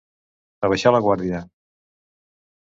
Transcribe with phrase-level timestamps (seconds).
[0.69, 1.43] Abaixar la guàrdia.